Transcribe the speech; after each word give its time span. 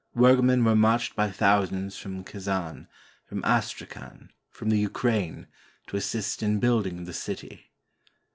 Workmen 0.15 0.63
were 0.65 0.75
marched 0.75 1.15
by 1.15 1.29
thousands 1.29 1.95
from 1.95 2.23
Kazan, 2.23 2.87
from 3.23 3.43
Astrakhan, 3.43 4.31
from 4.49 4.69
the 4.71 4.79
Ukraine, 4.79 5.45
to 5.85 5.95
assist 5.95 6.41
in 6.41 6.59
building 6.59 7.03
the 7.03 7.13
city. 7.13 7.69